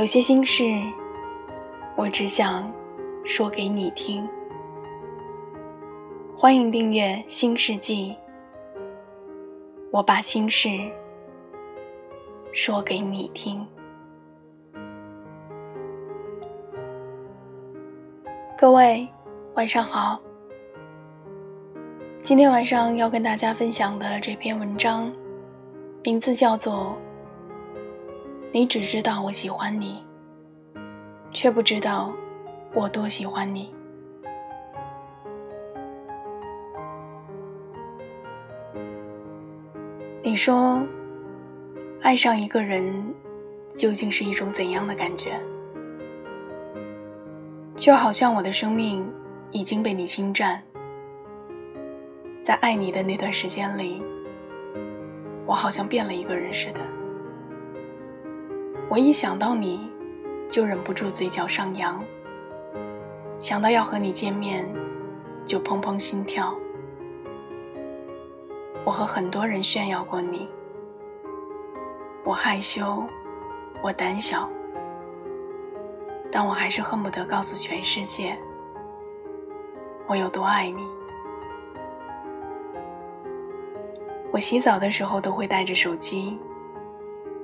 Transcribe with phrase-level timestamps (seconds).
[0.00, 0.64] 有些心事，
[1.94, 2.72] 我只想
[3.22, 4.26] 说给你听。
[6.34, 8.16] 欢迎订阅《新世纪》，
[9.90, 10.70] 我把心事
[12.50, 13.62] 说给你听。
[18.58, 19.06] 各位，
[19.52, 20.18] 晚上好。
[22.22, 25.12] 今天晚上要跟大家分享的这篇文章，
[26.02, 26.74] 名字叫做
[28.52, 30.04] 《你只知道我喜欢你，
[31.30, 32.12] 却不知道
[32.74, 33.72] 我多喜欢你》。
[40.20, 40.84] 你说，
[42.02, 43.14] 爱上一个人
[43.68, 45.40] 究竟是一种怎样的感觉？
[47.76, 49.08] 就好像我的生命
[49.52, 50.60] 已经被你侵占，
[52.42, 54.02] 在爱你的那段时间里，
[55.46, 56.80] 我好像变了一个人似的。
[58.88, 59.88] 我一想到你，
[60.48, 62.00] 就忍不住嘴角上扬；
[63.38, 64.68] 想到要和你见面，
[65.44, 66.54] 就砰砰心跳。
[68.84, 70.48] 我和很多人炫耀过你，
[72.24, 73.04] 我害羞，
[73.82, 74.48] 我胆小。
[76.32, 78.38] 但我还是恨不得告诉全世界，
[80.06, 80.82] 我有多爱你。
[84.32, 86.38] 我洗澡的时候都会带着手机，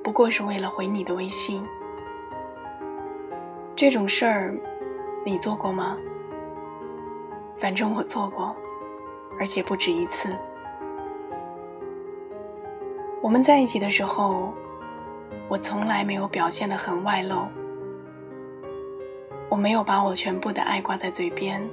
[0.06, 1.67] 不过是为了回你的微信。
[3.75, 4.56] 这种事儿，
[5.25, 5.99] 你做过吗？
[7.56, 8.55] 反正我做过，
[9.37, 10.39] 而且不止一次。
[13.21, 14.55] 我们在一起的时候，
[15.49, 17.49] 我从来没有表现的很外露。
[19.49, 21.69] 我没有把我全部的爱挂在嘴边，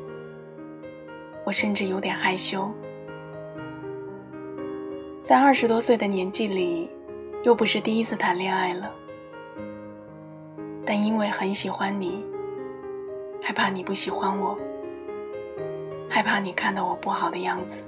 [1.44, 2.68] 我甚至有点害羞。
[5.22, 6.90] 在二十多岁的年纪里，
[7.44, 8.90] 又不是第一次谈恋爱了，
[10.86, 12.24] 但因为很喜欢你，
[13.42, 14.58] 害怕你不喜欢我，
[16.10, 17.84] 害怕你看到我不好的样子，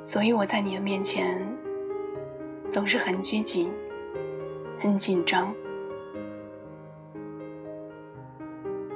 [0.00, 1.46] 所以我在你的面前
[2.66, 3.70] 总是很拘谨，
[4.78, 5.54] 很紧张。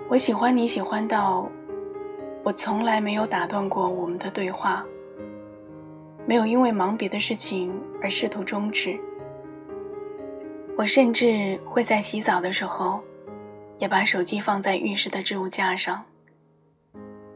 [0.09, 1.47] 我喜欢你，喜欢到
[2.42, 4.82] 我从来没有打断过我们的对话，
[6.26, 8.98] 没有因为忙别的事情而试图终止。
[10.76, 13.02] 我甚至会在洗澡的时候，
[13.78, 16.04] 也把手机放在浴室的置物架上，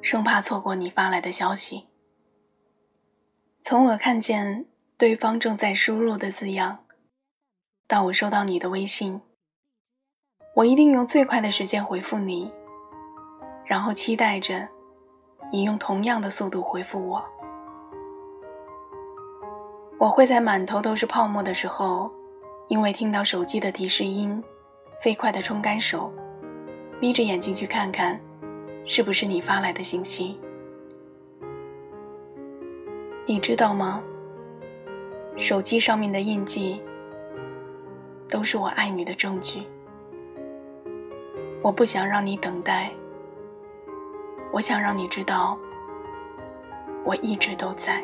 [0.01, 1.87] 生怕错过你发来的消息。
[3.61, 4.67] 从我看见
[4.97, 6.85] 对方正在输入的字样，
[7.87, 9.21] 到我收到你的微信，
[10.57, 12.51] 我一定用最快的时间回复你。
[13.65, 14.69] 然后期待着，
[15.53, 17.25] 你用同样的速度回复我。
[19.99, 22.09] 我会在满头都是泡沫的时候，
[22.69, 24.41] 因为听到手机的提示音，
[25.03, 26.13] 飞快的冲干手，
[27.01, 28.21] 眯着眼睛去看看，
[28.87, 30.39] 是不是你发来的信息。
[33.27, 34.01] 你知道吗？
[35.37, 36.81] 手机上面的印记，
[38.31, 39.65] 都是我爱你的证据。
[41.61, 42.93] 我不想让你等待。
[44.53, 45.59] 我想让你知道，
[47.05, 48.01] 我一直都在。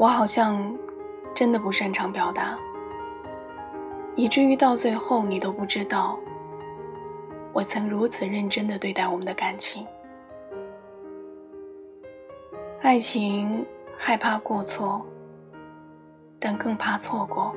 [0.00, 0.74] 我好像
[1.34, 2.58] 真的不擅长表达，
[4.16, 6.18] 以至于到最后你都不知道，
[7.52, 9.86] 我曾如此认真的对待我们的感情。
[12.80, 13.62] 爱情
[13.98, 15.04] 害怕过错，
[16.38, 17.54] 但更怕错过。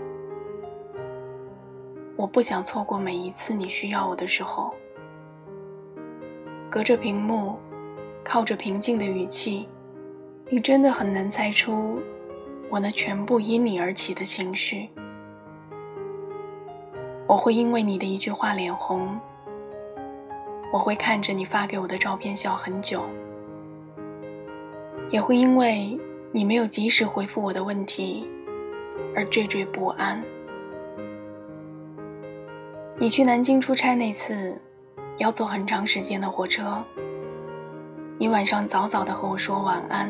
[2.18, 4.76] 我不想错过每一次你需要我的时候。
[6.70, 7.58] 隔着屏幕，
[8.22, 9.66] 靠着平静的语气，
[10.50, 12.02] 你真的很难猜出
[12.74, 14.90] 我那全部因你而起的情绪。
[17.28, 19.16] 我会因为你的一句话脸红，
[20.72, 23.04] 我会看着你发给我的照片笑很久，
[25.12, 25.96] 也会因为
[26.32, 28.28] 你没有及时回复我的问题
[29.16, 30.20] 而惴惴不安。
[32.98, 34.60] 你去南京出差那次。
[35.18, 36.84] 要坐很长时间的火车，
[38.18, 40.10] 你晚上早早的和我说晚安，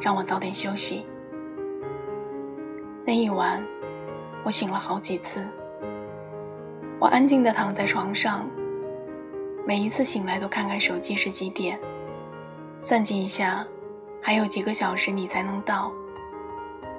[0.00, 1.04] 让我早点休息。
[3.08, 3.66] 那一晚，
[4.44, 5.48] 我醒了好几次，
[7.00, 8.46] 我安静地躺在床上，
[9.64, 11.80] 每一次醒来都看看手机是几点，
[12.80, 13.66] 算计一下
[14.20, 15.90] 还有几个小时你才能到，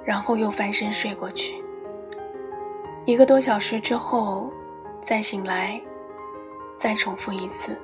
[0.04, 1.62] 然后又翻身睡过去。
[3.04, 4.52] 一个多小时之后
[5.00, 5.80] 再醒来，
[6.74, 7.80] 再重复一次。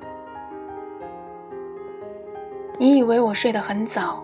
[2.77, 4.21] 你以为我睡得很早，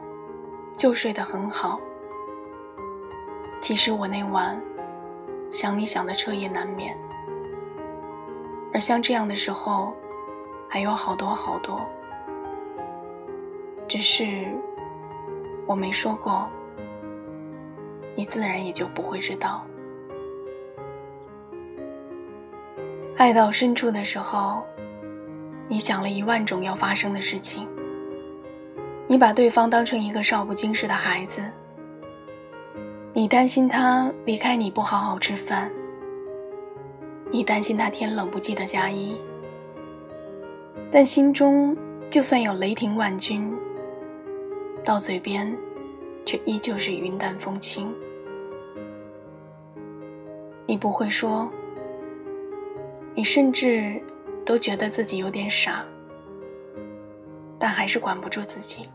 [0.76, 1.80] 就睡得很好，
[3.64, 4.62] 其实我那晚
[5.50, 6.94] 想你想的彻夜难眠。
[8.74, 9.96] 而像这样的时候，
[10.68, 11.80] 还有好多好多，
[13.88, 14.52] 只是
[15.66, 16.50] 我没说过，
[18.16, 19.66] 你自然也就不会知道。
[23.16, 24.62] 爱到深处的时候，
[25.70, 27.66] 你想了一万种要发生的事情，
[29.08, 31.50] 你把对方当成一个少不经事的孩子，
[33.16, 35.72] 你担心他离开你不好好吃饭。
[37.30, 39.16] 你担心他天冷不记得加衣，
[40.92, 41.78] 但心中
[42.10, 43.54] 就算有雷霆万钧，
[44.84, 45.56] 到嘴边
[46.26, 47.94] 却依旧是云淡风轻。
[50.66, 51.48] 你不会说，
[53.14, 54.02] 你甚至
[54.44, 55.86] 都觉得自己有点傻，
[57.60, 58.90] 但还是管不住自己，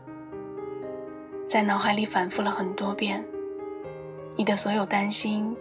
[1.47, 3.25] 在脑海里反复了很多遍，
[4.39, 5.53] 你的所有担心。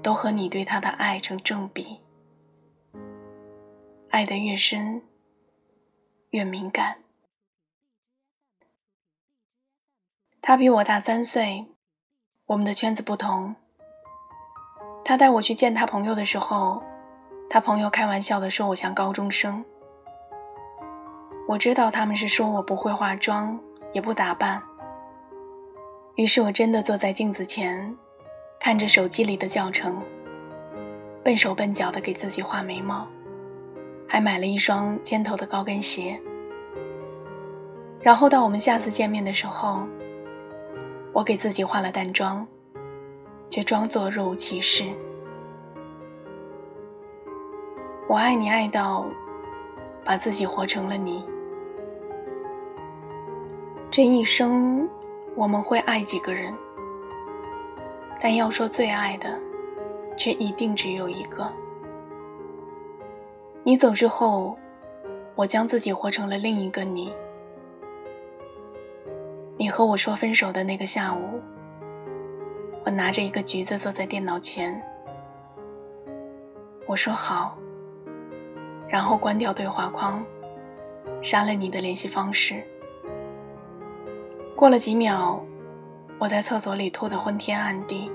[0.00, 1.98] 都和你对他的爱成正比，
[4.10, 5.02] 爱得越深，
[6.28, 6.98] 越敏感。
[10.42, 11.66] 他比我大三岁，
[12.44, 13.56] 我们的圈子不同。
[15.02, 16.82] 他带我去见他朋友的时候，
[17.48, 19.64] 他朋友开玩笑的说我像高中生。
[21.48, 23.58] 我知道他们是说我不会化妆，
[23.94, 24.62] 也不打扮。
[26.16, 27.96] 于是我真的坐在镜子前。
[28.60, 30.00] 看着手机里的教程，
[31.22, 33.06] 笨手笨脚的给自己画眉毛，
[34.08, 36.18] 还买了一双尖头的高跟鞋。
[38.00, 39.86] 然后到我们下次见面的时候，
[41.12, 42.46] 我给自己化了淡妆，
[43.50, 44.84] 却装作若无其事。
[48.08, 49.04] 我爱你爱到，
[50.06, 51.22] 把自己活成了你。
[53.90, 54.88] 这一生，
[55.36, 56.54] 我们会爱几个人？
[58.20, 59.38] 但要说最爱的，
[60.16, 61.50] 却一定只有一个。
[63.64, 64.56] 你走之后，
[65.34, 67.12] 我将自己活成了另一个你。
[69.56, 71.40] 你和我说分手的那个下午，
[72.84, 74.80] 我拿着一个橘子坐在电脑前，
[76.86, 77.56] 我说好，
[78.88, 80.24] 然后关掉对话框，
[81.22, 82.62] 删了你的联系方式。
[84.64, 85.44] 过了几秒。
[86.18, 88.10] 我在厕所里吐得昏天暗地，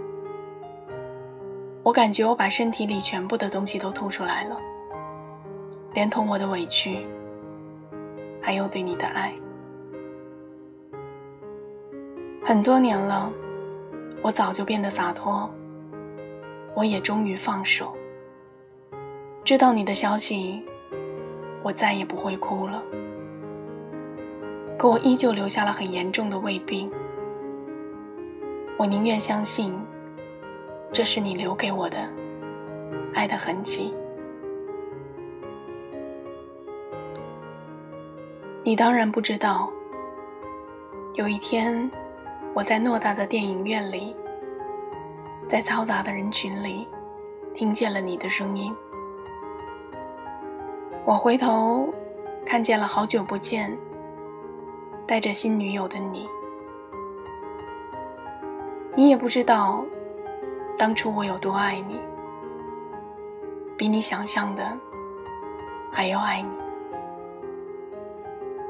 [1.83, 4.57] 我感觉我把身体里全部的东西都吐出来了，
[5.93, 7.05] 连同我的委屈，
[8.41, 9.31] 还有对你的爱。
[12.43, 13.31] 很多年了，
[14.23, 15.47] 我早就变得洒脱，
[16.73, 17.95] 我也终于放手。
[19.43, 20.65] 知道你的消息，
[21.61, 22.81] 我再也不会哭了，
[24.80, 26.90] 可我依旧留下了很严重的胃病。
[28.78, 29.78] 我宁愿相信，
[30.94, 31.98] 这是你留给我的
[33.14, 33.94] 爱的痕迹。
[38.64, 39.69] 你当然不知道，
[41.16, 41.92] 有一天，
[42.54, 44.16] 我在偌大的电影院里，
[45.50, 46.88] 在嘈杂的人群里，
[47.54, 48.74] 听见了你的声音。
[51.04, 51.94] 我回头，
[52.45, 53.78] 看见了好久不见、
[55.09, 56.30] 带着新女友的你。
[58.95, 59.83] 你也不知道，
[60.78, 61.99] 当初我有多爱你，
[63.75, 64.78] 比你想象的
[65.92, 66.54] 还要爱你。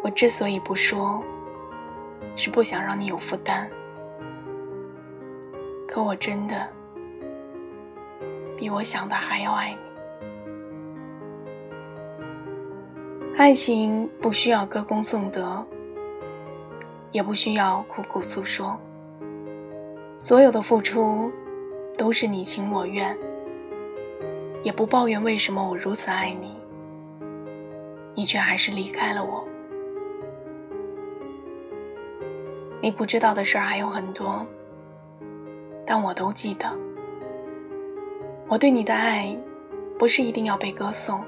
[0.02, 1.22] 我之所以不说，
[2.38, 3.70] 是不想让你有负担。
[5.86, 6.66] 可我真的
[8.56, 9.78] 比我想的还要爱你。
[13.38, 15.68] 爱情不需要歌功颂德，
[17.12, 18.80] 也不需要苦苦诉说。
[20.18, 21.32] 所有的付出，
[21.98, 23.18] 都是你情我愿，
[24.64, 26.58] 也不抱怨为什么我如此爱你，
[28.16, 29.48] 你却还是离开了我。
[32.82, 34.46] 你不知道的事儿还有很多，
[35.86, 36.66] 但我都记得。
[38.48, 39.38] 我对你的爱，
[39.98, 41.20] 不是一定要被歌颂。《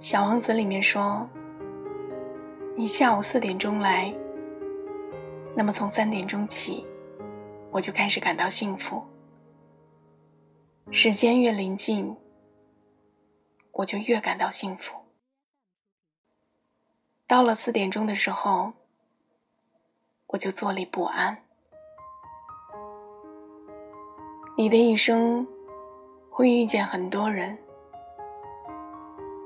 [0.00, 1.28] 小王子》里面说
[2.78, 4.14] ：“你下午四点钟来，
[5.56, 6.86] 那么从三点钟起。”
[7.72, 9.02] 我就开始感到幸福。
[10.92, 12.16] 时间越临近，
[13.72, 14.94] 我就越感到幸福。
[17.26, 18.72] 到了四点钟的时候，
[20.28, 21.36] 我就坐立不安。
[24.56, 25.44] 你的一生
[26.30, 27.58] 会遇见很多人，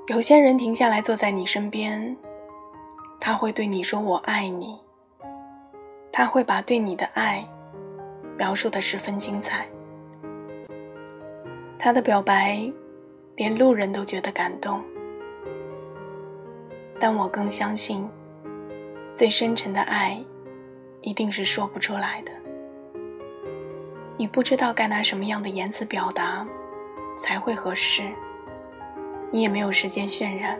[0.05, 2.15] 有些人停下来坐在你身边，
[3.25, 4.77] 他会对你说“我爱你”，
[6.11, 7.41] 他会把对你的爱
[8.37, 9.65] 描述的十分精彩。
[11.79, 12.69] 他的表白，
[13.37, 14.83] 连路人都觉得感动。
[16.99, 18.05] 但我更相信，
[19.13, 20.21] 最深沉的爱，
[20.99, 22.31] 一定是说不出来的。
[24.17, 26.45] 你不知道该拿什么样的言辞表达
[27.17, 28.03] 才会合适，
[29.31, 30.59] 你也没有时间渲染，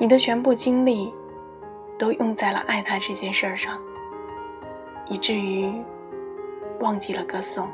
[0.00, 1.14] 你的全部精力
[1.98, 3.78] 都用在了爱他这件事儿上，
[5.08, 5.72] 以至于
[6.80, 7.68] 忘记了歌颂。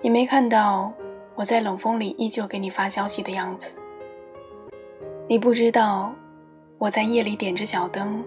[0.00, 0.92] 你没看到
[1.34, 3.76] 我在冷风里依旧给你发消息的样子，
[5.26, 6.12] 你不知道
[6.76, 8.22] 我在夜里点着小灯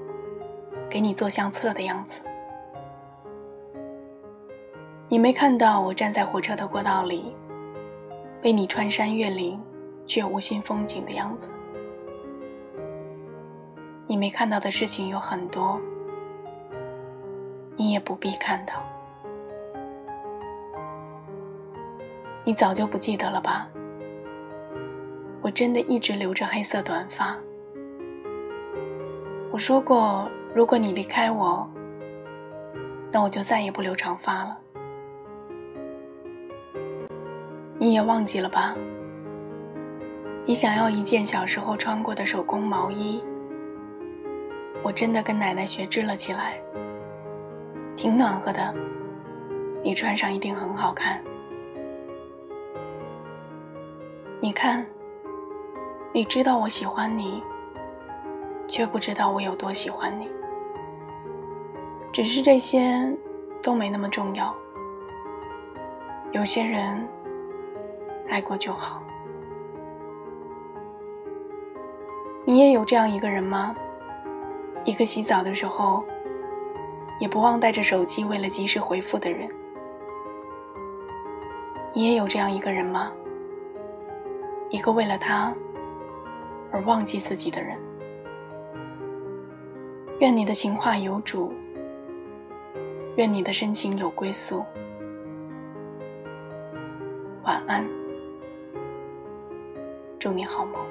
[0.90, 2.24] 给你做相册的样子。
[5.08, 7.36] 你没看到我站在火车的过道里，
[8.44, 9.62] 为你穿山越岭
[10.08, 11.52] 却无心风景的样子。
[14.12, 15.80] 你没看到的事情有很多，
[17.78, 18.74] 你也不必看到。
[22.44, 23.70] 你早就不记得了吧？
[25.42, 27.38] 我真的一直留着黑色短发。
[29.50, 31.66] 我说过，如果你离开我，
[33.14, 34.58] 那我就再也不留长发了。
[37.78, 38.76] 你也忘记了吧？
[40.46, 43.24] 你想要一件小时候穿过的手工毛衣，
[44.84, 46.60] 我真的跟奶奶学织了起来，
[47.96, 48.74] 挺暖和的，
[49.84, 51.24] 你穿上一定很好看。
[54.40, 54.86] 你看，
[56.14, 57.44] 你知道我喜欢你，
[58.68, 60.30] 却不知道我有多喜欢你。
[62.12, 63.16] 只是这些
[63.62, 64.56] 都没那么重要。
[66.32, 67.08] 有些人。
[68.30, 69.04] 爱过就好。
[72.46, 73.76] 你也有这样一个人吗？
[74.84, 76.04] 一个洗澡的时候
[77.20, 79.50] 也不忘带着手机，为了及时回复的人。
[81.94, 83.12] 你也有这样一个人吗？
[84.70, 85.54] 一个为了他
[86.72, 87.78] 而忘记自己的人。
[90.20, 91.54] 愿你的情话有主，
[93.18, 94.64] 愿你的深情有归宿。
[97.44, 97.86] 晚安。
[100.18, 100.91] 祝你好梦。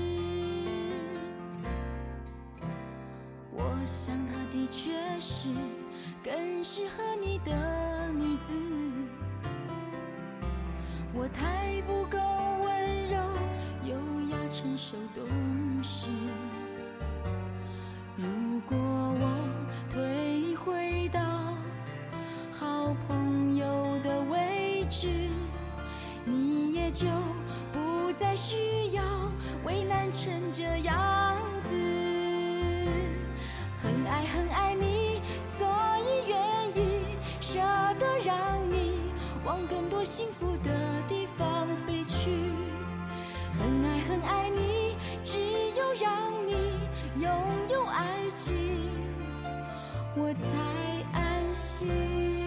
[3.81, 5.49] 我想她的确是
[6.23, 8.53] 更适合你的女子，
[11.11, 12.19] 我太不够
[12.63, 13.17] 温柔、
[13.85, 13.95] 优
[14.29, 15.25] 雅、成熟、懂
[15.81, 16.05] 事。
[18.15, 18.27] 如
[18.69, 19.49] 果我
[19.89, 21.19] 退回到
[22.51, 23.65] 好朋友
[24.03, 25.09] 的位置，
[26.23, 27.07] 你也就
[27.73, 29.01] 不再需要
[29.65, 31.50] 为难成这样。
[33.81, 35.67] 很爱很爱你，所
[36.05, 36.39] 以愿
[36.75, 37.59] 意舍
[37.99, 38.37] 得让
[38.71, 38.99] 你
[39.43, 40.69] 往更多幸福的
[41.07, 42.29] 地方飞去。
[43.59, 45.39] 很爱很爱你，只
[45.77, 46.53] 有让你
[47.19, 47.31] 拥
[47.69, 48.53] 有爱情，
[50.15, 52.40] 我才安心。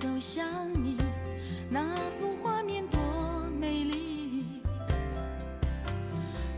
[0.00, 0.96] 走向你
[1.68, 3.00] 那幅画面多
[3.58, 4.44] 美丽。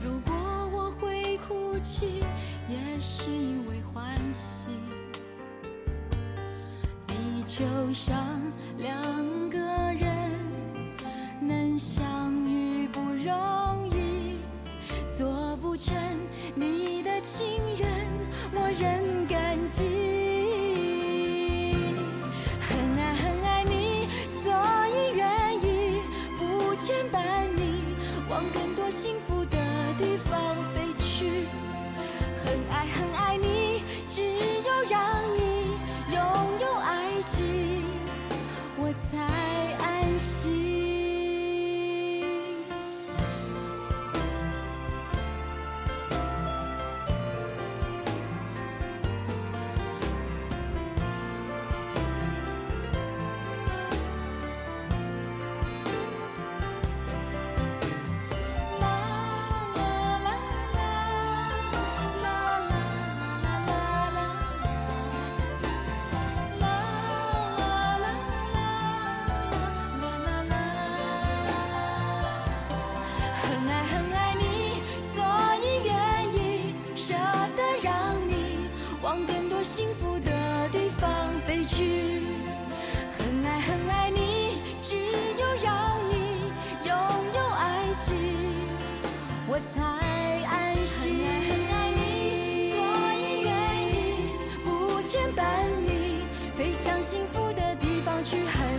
[0.02, 0.34] 如果
[0.72, 2.22] 我会哭泣
[2.68, 4.68] 也是因为欢喜。
[7.06, 8.16] 地球上
[8.78, 8.96] 两
[79.76, 80.30] 幸福的
[80.70, 81.10] 地方
[81.44, 82.20] 飞去
[83.10, 86.52] 很爱很爱你只有让你
[86.86, 86.96] 拥
[87.34, 88.14] 有爱情
[89.48, 89.82] 我才
[90.46, 92.78] 安心很爱很爱你所
[93.18, 93.52] 以愿
[93.88, 94.30] 意
[94.62, 95.42] 不牵绊
[95.84, 96.22] 你
[96.56, 98.73] 飞向幸福的地方去很